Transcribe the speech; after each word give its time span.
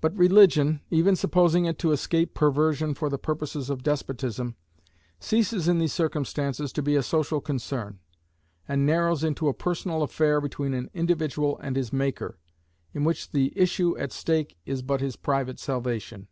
But 0.00 0.16
religion, 0.16 0.80
even 0.92 1.16
supposing 1.16 1.64
it 1.64 1.76
to 1.80 1.90
escape 1.90 2.34
perversion 2.34 2.94
for 2.94 3.10
the 3.10 3.18
purposes 3.18 3.68
of 3.68 3.82
despotism, 3.82 4.54
ceases 5.18 5.66
in 5.66 5.80
these 5.80 5.92
circumstances 5.92 6.72
to 6.72 6.82
be 6.82 6.94
a 6.94 7.02
social 7.02 7.40
concern, 7.40 7.98
and 8.68 8.86
narrows 8.86 9.24
into 9.24 9.48
a 9.48 9.54
personal 9.54 10.04
affair 10.04 10.40
between 10.40 10.72
an 10.72 10.88
individual 10.94 11.58
and 11.58 11.74
his 11.74 11.92
Maker, 11.92 12.38
in 12.94 13.02
which 13.02 13.32
the 13.32 13.52
issue 13.58 13.98
at 13.98 14.12
stake 14.12 14.56
is 14.66 14.82
but 14.82 15.00
his 15.00 15.16
private 15.16 15.58
salvation. 15.58 16.28